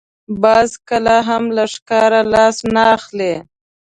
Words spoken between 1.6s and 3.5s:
ښکار لاس نه اخلي